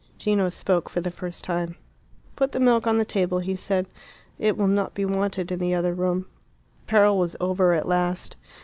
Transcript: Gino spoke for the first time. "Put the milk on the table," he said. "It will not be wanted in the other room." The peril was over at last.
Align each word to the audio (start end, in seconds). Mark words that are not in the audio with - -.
Gino 0.17 0.49
spoke 0.49 0.89
for 0.89 0.99
the 0.99 1.11
first 1.11 1.43
time. 1.43 1.75
"Put 2.35 2.53
the 2.53 2.59
milk 2.59 2.87
on 2.87 2.97
the 2.97 3.05
table," 3.05 3.37
he 3.37 3.55
said. 3.55 3.85
"It 4.39 4.57
will 4.57 4.65
not 4.65 4.95
be 4.95 5.05
wanted 5.05 5.51
in 5.51 5.59
the 5.59 5.75
other 5.75 5.93
room." 5.93 6.21
The 6.21 6.89
peril 6.89 7.19
was 7.19 7.35
over 7.39 7.73
at 7.73 7.87
last. 7.87 8.35